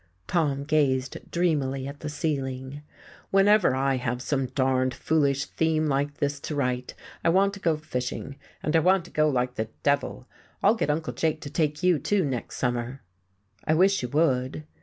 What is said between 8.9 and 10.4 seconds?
to go like the devil.